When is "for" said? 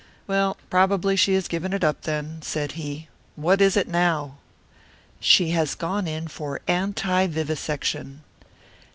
6.27-6.59